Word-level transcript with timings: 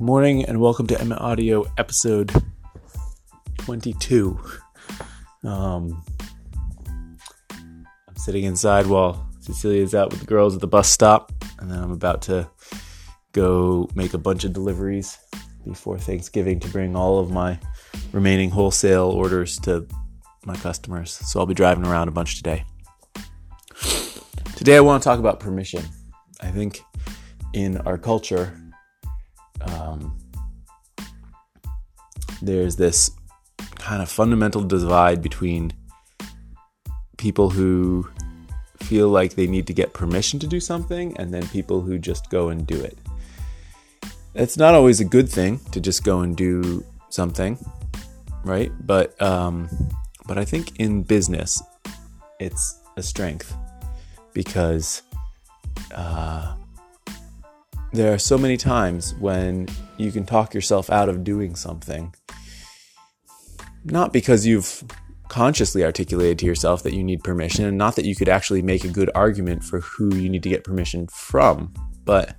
Good 0.00 0.06
morning 0.06 0.44
and 0.46 0.62
welcome 0.62 0.86
to 0.86 0.98
Emma 0.98 1.16
Audio 1.16 1.70
episode 1.76 2.32
22. 3.58 4.40
Um, 5.44 6.02
I'm 7.50 8.16
sitting 8.16 8.44
inside 8.44 8.86
while 8.86 9.28
Cecilia's 9.40 9.94
out 9.94 10.10
with 10.10 10.20
the 10.20 10.26
girls 10.26 10.54
at 10.54 10.62
the 10.62 10.66
bus 10.66 10.88
stop, 10.88 11.32
and 11.58 11.70
then 11.70 11.82
I'm 11.82 11.90
about 11.90 12.22
to 12.22 12.48
go 13.32 13.90
make 13.94 14.14
a 14.14 14.18
bunch 14.18 14.44
of 14.44 14.54
deliveries 14.54 15.18
before 15.66 15.98
Thanksgiving 15.98 16.60
to 16.60 16.68
bring 16.70 16.96
all 16.96 17.18
of 17.18 17.30
my 17.30 17.58
remaining 18.12 18.48
wholesale 18.48 19.10
orders 19.10 19.58
to 19.58 19.86
my 20.46 20.56
customers. 20.56 21.10
So 21.10 21.40
I'll 21.40 21.46
be 21.46 21.52
driving 21.52 21.84
around 21.84 22.08
a 22.08 22.12
bunch 22.12 22.38
today. 22.38 22.64
Today 24.56 24.78
I 24.78 24.80
want 24.80 25.02
to 25.02 25.06
talk 25.06 25.18
about 25.18 25.40
permission. 25.40 25.84
I 26.40 26.50
think 26.50 26.80
in 27.52 27.76
our 27.82 27.98
culture, 27.98 28.56
um, 29.62 30.18
there's 32.42 32.76
this 32.76 33.10
kind 33.76 34.02
of 34.02 34.08
fundamental 34.08 34.62
divide 34.62 35.22
between 35.22 35.72
people 37.16 37.50
who 37.50 38.08
feel 38.78 39.08
like 39.08 39.34
they 39.34 39.46
need 39.46 39.66
to 39.66 39.74
get 39.74 39.92
permission 39.92 40.38
to 40.40 40.46
do 40.46 40.58
something 40.58 41.16
and 41.18 41.32
then 41.32 41.46
people 41.48 41.80
who 41.80 41.98
just 41.98 42.30
go 42.30 42.48
and 42.48 42.66
do 42.66 42.80
it. 42.80 42.98
It's 44.34 44.56
not 44.56 44.74
always 44.74 45.00
a 45.00 45.04
good 45.04 45.28
thing 45.28 45.60
to 45.72 45.80
just 45.80 46.04
go 46.04 46.20
and 46.20 46.36
do 46.36 46.84
something, 47.08 47.58
right? 48.44 48.72
But 48.86 49.20
um, 49.20 49.68
but 50.26 50.38
I 50.38 50.44
think 50.44 50.78
in 50.78 51.02
business, 51.02 51.62
it's 52.38 52.78
a 52.96 53.02
strength 53.02 53.54
because 54.32 55.02
uh, 55.94 56.54
there 57.92 58.12
are 58.12 58.18
so 58.18 58.38
many 58.38 58.56
times 58.56 59.14
when 59.14 59.68
you 59.96 60.12
can 60.12 60.24
talk 60.24 60.54
yourself 60.54 60.90
out 60.90 61.08
of 61.08 61.24
doing 61.24 61.56
something. 61.56 62.14
Not 63.84 64.12
because 64.12 64.46
you've 64.46 64.84
consciously 65.28 65.84
articulated 65.84 66.38
to 66.40 66.46
yourself 66.46 66.82
that 66.82 66.92
you 66.92 67.02
need 67.02 67.24
permission, 67.24 67.64
and 67.64 67.78
not 67.78 67.96
that 67.96 68.04
you 68.04 68.14
could 68.14 68.28
actually 68.28 68.62
make 68.62 68.84
a 68.84 68.88
good 68.88 69.10
argument 69.14 69.64
for 69.64 69.80
who 69.80 70.14
you 70.14 70.28
need 70.28 70.42
to 70.42 70.48
get 70.48 70.64
permission 70.64 71.06
from, 71.08 71.72
but 72.04 72.36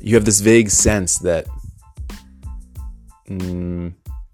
you 0.00 0.14
have 0.14 0.24
this 0.24 0.40
vague 0.40 0.70
sense 0.70 1.18
that 1.18 1.46
mm, 3.28 3.92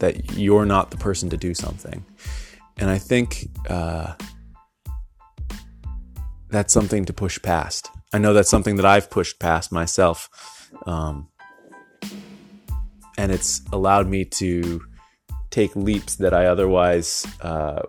that 0.00 0.32
you're 0.36 0.66
not 0.66 0.90
the 0.90 0.96
person 0.96 1.30
to 1.30 1.36
do 1.36 1.54
something, 1.54 2.04
and 2.76 2.90
I 2.90 2.98
think 2.98 3.48
uh, 3.70 4.14
that's 6.50 6.72
something 6.72 7.04
to 7.06 7.12
push 7.12 7.40
past. 7.40 7.90
I 8.14 8.18
know 8.18 8.32
that's 8.32 8.48
something 8.48 8.76
that 8.76 8.86
I've 8.86 9.10
pushed 9.10 9.40
past 9.40 9.72
myself. 9.72 10.70
Um, 10.86 11.26
and 13.18 13.32
it's 13.32 13.60
allowed 13.72 14.06
me 14.06 14.24
to 14.26 14.80
take 15.50 15.74
leaps 15.74 16.14
that 16.16 16.32
I 16.32 16.46
otherwise 16.46 17.26
uh, 17.40 17.82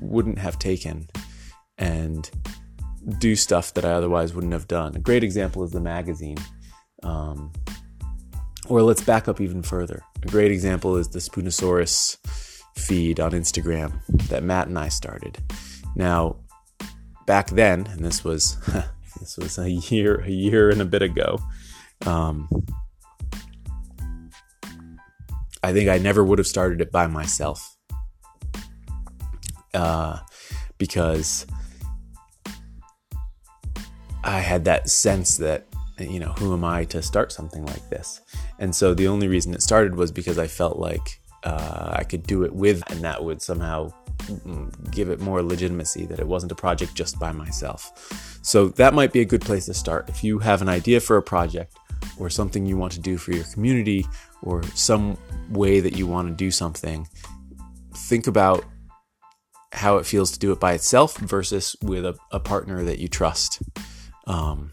wouldn't 0.00 0.38
have 0.38 0.58
taken 0.58 1.08
and 1.76 2.30
do 3.18 3.36
stuff 3.36 3.74
that 3.74 3.84
I 3.84 3.90
otherwise 3.90 4.32
wouldn't 4.32 4.54
have 4.54 4.66
done. 4.66 4.96
A 4.96 4.98
great 4.98 5.22
example 5.22 5.62
is 5.62 5.72
the 5.72 5.80
magazine. 5.80 6.38
Um, 7.02 7.52
or 8.66 8.80
let's 8.80 9.02
back 9.02 9.28
up 9.28 9.42
even 9.42 9.62
further. 9.62 10.02
A 10.22 10.26
great 10.28 10.52
example 10.52 10.96
is 10.96 11.08
the 11.08 11.18
Spoonosaurus 11.18 12.16
feed 12.76 13.20
on 13.20 13.32
Instagram 13.32 14.02
that 14.28 14.42
Matt 14.42 14.68
and 14.68 14.78
I 14.78 14.88
started. 14.88 15.36
Now, 15.96 16.36
back 17.26 17.48
then, 17.50 17.86
and 17.88 18.02
this 18.02 18.24
was 18.24 18.56
This 19.20 19.36
was 19.36 19.58
a 19.58 19.70
year, 19.90 20.20
a 20.20 20.30
year 20.30 20.70
and 20.70 20.80
a 20.80 20.84
bit 20.84 21.02
ago. 21.02 21.38
Um, 22.06 22.48
I 25.62 25.72
think 25.72 25.88
I 25.88 25.98
never 25.98 26.22
would 26.22 26.38
have 26.38 26.46
started 26.46 26.80
it 26.82 26.92
by 26.92 27.06
myself 27.06 27.74
uh, 29.72 30.18
because 30.78 31.46
I 34.22 34.40
had 34.40 34.64
that 34.66 34.90
sense 34.90 35.36
that 35.38 35.66
you 35.98 36.18
know 36.18 36.32
who 36.38 36.52
am 36.52 36.64
I 36.64 36.84
to 36.86 37.02
start 37.02 37.32
something 37.32 37.64
like 37.66 37.88
this, 37.88 38.20
and 38.58 38.74
so 38.74 38.94
the 38.94 39.08
only 39.08 39.28
reason 39.28 39.54
it 39.54 39.62
started 39.62 39.94
was 39.94 40.12
because 40.12 40.38
I 40.38 40.48
felt 40.48 40.78
like 40.78 41.20
uh, 41.44 41.92
I 41.92 42.04
could 42.04 42.24
do 42.24 42.44
it 42.44 42.54
with, 42.54 42.82
and 42.90 43.02
that 43.02 43.22
would 43.24 43.40
somehow 43.40 43.92
give 44.90 45.10
it 45.10 45.20
more 45.20 45.42
legitimacy 45.42 46.06
that 46.06 46.18
it 46.18 46.26
wasn't 46.26 46.52
a 46.52 46.54
project 46.54 46.94
just 46.94 47.18
by 47.18 47.32
myself. 47.32 48.38
So 48.42 48.68
that 48.68 48.94
might 48.94 49.12
be 49.12 49.20
a 49.20 49.24
good 49.24 49.40
place 49.40 49.66
to 49.66 49.74
start. 49.74 50.08
If 50.08 50.22
you 50.22 50.38
have 50.38 50.62
an 50.62 50.68
idea 50.68 51.00
for 51.00 51.16
a 51.16 51.22
project 51.22 51.76
or 52.18 52.30
something 52.30 52.66
you 52.66 52.76
want 52.76 52.92
to 52.92 53.00
do 53.00 53.16
for 53.16 53.32
your 53.32 53.44
community 53.44 54.06
or 54.42 54.62
some 54.74 55.16
way 55.50 55.80
that 55.80 55.96
you 55.96 56.06
want 56.06 56.28
to 56.28 56.34
do 56.34 56.50
something, 56.50 57.08
think 57.94 58.26
about 58.26 58.64
how 59.72 59.96
it 59.96 60.06
feels 60.06 60.30
to 60.30 60.38
do 60.38 60.52
it 60.52 60.60
by 60.60 60.72
itself 60.72 61.16
versus 61.16 61.76
with 61.82 62.04
a, 62.04 62.16
a 62.30 62.38
partner 62.38 62.84
that 62.84 62.98
you 62.98 63.08
trust. 63.08 63.62
Um, 64.26 64.72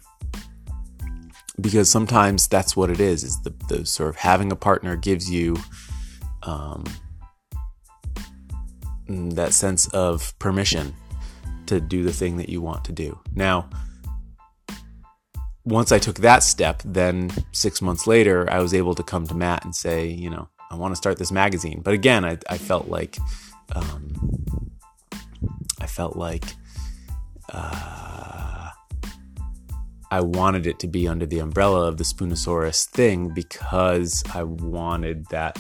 because 1.60 1.90
sometimes 1.90 2.48
that's 2.48 2.76
what 2.76 2.90
it 2.90 3.00
is, 3.00 3.24
is 3.24 3.42
the, 3.42 3.54
the 3.68 3.86
sort 3.86 4.10
of 4.10 4.16
having 4.16 4.52
a 4.52 4.56
partner 4.56 4.96
gives 4.96 5.30
you 5.30 5.58
um, 6.44 6.84
that 9.08 9.54
sense 9.54 9.88
of 9.90 10.38
permission 10.40 10.94
to 11.66 11.80
do 11.80 12.04
the 12.04 12.14
thing 12.14 12.38
that 12.38 12.50
you 12.50 12.62
want 12.62 12.84
to 12.86 12.92
do. 12.92 13.20
Now, 13.36 13.70
once 15.64 15.92
I 15.92 16.00
took 16.00 16.18
that 16.18 16.44
step, 16.44 16.82
then 16.84 17.32
six 17.52 17.82
months 17.82 18.08
later, 18.08 18.50
I 18.52 18.60
was 18.60 18.74
able 18.74 18.96
to 18.96 19.04
come 19.04 19.28
to 19.28 19.36
Matt 19.36 19.64
and 19.64 19.76
say, 19.76 20.08
you 20.08 20.30
know, 20.30 20.50
I 20.70 20.76
want 20.76 20.92
to 20.92 20.96
start 20.96 21.18
this 21.18 21.32
magazine. 21.32 21.82
But 21.84 21.94
again, 21.94 22.26
I, 22.26 22.38
I 22.50 22.58
felt 22.58 22.88
like, 22.88 23.18
um, 23.76 24.12
I 25.80 25.88
felt 25.88 26.16
like 26.16 26.56
uh, 27.54 28.70
I 30.10 30.22
wanted 30.22 30.68
it 30.68 30.80
to 30.80 30.88
be 30.88 31.08
under 31.08 31.26
the 31.26 31.40
umbrella 31.40 31.88
of 31.88 31.98
the 31.98 32.04
Spoonosaurus 32.04 32.86
thing 32.90 33.34
because 33.34 34.24
I 34.34 34.44
wanted 34.44 35.28
that 35.28 35.60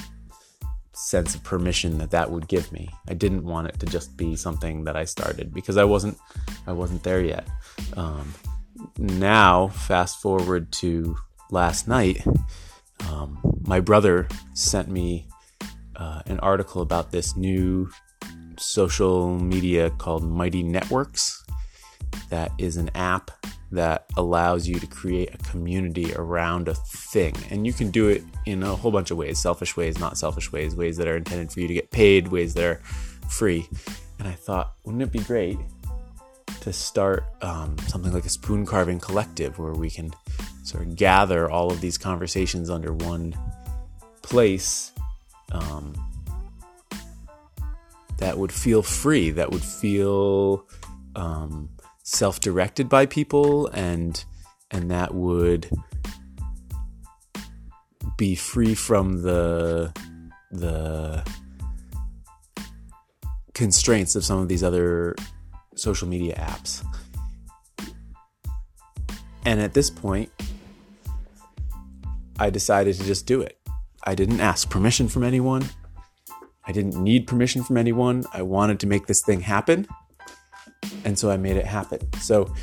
sense 1.01 1.33
of 1.35 1.43
permission 1.43 1.97
that 1.97 2.11
that 2.11 2.29
would 2.29 2.47
give 2.47 2.71
me. 2.71 2.89
I 3.07 3.13
didn't 3.13 3.43
want 3.43 3.67
it 3.67 3.79
to 3.79 3.85
just 3.85 4.15
be 4.15 4.35
something 4.35 4.83
that 4.83 4.95
I 4.95 5.05
started 5.05 5.53
because 5.53 5.77
I 5.77 5.83
wasn't 5.83 6.17
I 6.67 6.71
wasn't 6.73 7.03
there 7.03 7.21
yet. 7.21 7.47
Um, 7.97 8.33
now, 8.97 9.67
fast 9.69 10.21
forward 10.21 10.71
to 10.73 11.15
last 11.49 11.87
night, 11.87 12.23
um, 13.09 13.39
my 13.65 13.79
brother 13.79 14.27
sent 14.53 14.89
me 14.89 15.27
uh, 15.95 16.21
an 16.27 16.39
article 16.39 16.81
about 16.81 17.11
this 17.11 17.35
new 17.35 17.89
social 18.57 19.39
media 19.39 19.89
called 19.91 20.23
Mighty 20.23 20.63
Networks. 20.63 21.43
That 22.29 22.51
is 22.57 22.77
an 22.77 22.89
app 22.95 23.31
that 23.71 24.05
allows 24.17 24.67
you 24.67 24.75
to 24.75 24.87
create 24.87 25.33
a 25.33 25.37
community 25.49 26.13
around 26.15 26.67
a 26.67 26.75
thing. 26.75 27.35
And 27.49 27.65
you 27.65 27.73
can 27.73 27.89
do 27.89 28.09
it 28.09 28.23
in 28.45 28.63
a 28.63 28.75
whole 28.75 28.91
bunch 28.91 29.11
of 29.11 29.17
ways 29.17 29.39
selfish 29.39 29.77
ways, 29.77 29.97
not 29.97 30.17
selfish 30.17 30.51
ways, 30.51 30.75
ways 30.75 30.97
that 30.97 31.07
are 31.07 31.15
intended 31.15 31.51
for 31.51 31.61
you 31.61 31.67
to 31.67 31.73
get 31.73 31.89
paid, 31.91 32.27
ways 32.27 32.53
that 32.55 32.63
are 32.63 32.81
free. 33.29 33.67
And 34.19 34.27
I 34.27 34.33
thought, 34.33 34.73
wouldn't 34.83 35.01
it 35.03 35.11
be 35.11 35.19
great 35.19 35.57
to 36.61 36.73
start 36.73 37.25
um, 37.41 37.77
something 37.87 38.13
like 38.13 38.25
a 38.25 38.29
spoon 38.29 38.65
carving 38.65 38.99
collective 38.99 39.57
where 39.57 39.73
we 39.73 39.89
can 39.89 40.13
sort 40.63 40.83
of 40.83 40.95
gather 40.95 41.49
all 41.49 41.71
of 41.71 41.81
these 41.81 41.97
conversations 41.97 42.69
under 42.69 42.93
one 42.93 43.35
place 44.21 44.91
um, 45.51 45.93
that 48.19 48.37
would 48.37 48.51
feel 48.51 48.83
free, 48.83 49.31
that 49.31 49.49
would 49.49 49.63
feel 49.63 50.67
um, 51.15 51.69
self-directed 52.03 52.89
by 52.89 53.05
people 53.05 53.67
and 53.67 54.25
and 54.71 54.89
that 54.89 55.13
would 55.13 55.69
be 58.17 58.35
free 58.35 58.75
from 58.75 59.21
the 59.21 59.93
the 60.51 61.23
constraints 63.53 64.15
of 64.15 64.25
some 64.25 64.39
of 64.39 64.47
these 64.47 64.63
other 64.63 65.15
social 65.75 66.07
media 66.07 66.35
apps. 66.35 66.83
And 69.45 69.59
at 69.59 69.73
this 69.73 69.89
point, 69.89 70.31
I 72.39 72.49
decided 72.49 72.95
to 72.95 73.03
just 73.03 73.25
do 73.25 73.41
it. 73.41 73.57
I 74.03 74.15
didn't 74.15 74.39
ask 74.39 74.69
permission 74.69 75.07
from 75.07 75.23
anyone. 75.23 75.63
I 76.65 76.71
didn't 76.71 77.01
need 77.01 77.27
permission 77.27 77.63
from 77.63 77.77
anyone. 77.77 78.23
I 78.33 78.41
wanted 78.41 78.79
to 78.81 78.87
make 78.87 79.07
this 79.07 79.21
thing 79.23 79.41
happen. 79.41 79.87
And 81.05 81.17
so 81.17 81.29
I 81.31 81.37
made 81.37 81.57
it 81.57 81.65
happen. 81.65 81.99
So 82.21 82.53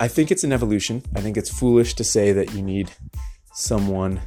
I 0.00 0.08
think 0.08 0.30
it's 0.30 0.44
an 0.44 0.52
evolution. 0.52 1.02
I 1.14 1.20
think 1.20 1.36
it's 1.36 1.50
foolish 1.50 1.94
to 1.94 2.04
say 2.04 2.32
that 2.32 2.54
you 2.54 2.62
need 2.62 2.90
someone 3.52 4.20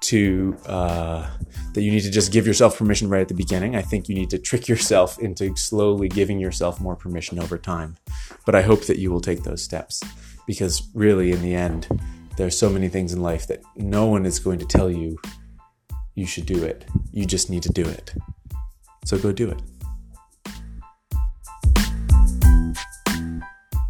to 0.00 0.56
uh, 0.66 1.30
that 1.72 1.82
you 1.82 1.90
need 1.90 2.02
to 2.02 2.10
just 2.10 2.30
give 2.30 2.46
yourself 2.46 2.76
permission 2.76 3.08
right 3.08 3.22
at 3.22 3.28
the 3.28 3.34
beginning. 3.34 3.74
I 3.74 3.82
think 3.82 4.08
you 4.08 4.14
need 4.14 4.30
to 4.30 4.38
trick 4.38 4.68
yourself 4.68 5.18
into 5.18 5.56
slowly 5.56 6.08
giving 6.08 6.38
yourself 6.38 6.80
more 6.80 6.96
permission 6.96 7.38
over 7.38 7.56
time. 7.56 7.96
But 8.44 8.54
I 8.54 8.62
hope 8.62 8.84
that 8.86 8.98
you 8.98 9.10
will 9.10 9.22
take 9.22 9.42
those 9.42 9.62
steps 9.62 10.02
because 10.46 10.82
really, 10.94 11.32
in 11.32 11.40
the 11.40 11.54
end, 11.54 11.88
There 12.36 12.46
are 12.46 12.50
so 12.50 12.68
many 12.68 12.88
things 12.88 13.12
in 13.12 13.22
life 13.22 13.46
that 13.46 13.62
no 13.76 14.06
one 14.06 14.26
is 14.26 14.40
going 14.40 14.58
to 14.58 14.66
tell 14.66 14.90
you 14.90 15.18
you 16.16 16.26
should 16.26 16.46
do 16.46 16.64
it. 16.64 16.84
You 17.12 17.26
just 17.26 17.48
need 17.48 17.62
to 17.62 17.68
do 17.68 17.84
it. 17.84 18.12
So 19.04 19.18
go 19.18 19.30
do 19.30 19.50
it. 19.50 19.60